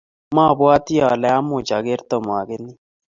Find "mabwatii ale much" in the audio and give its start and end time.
0.35-1.71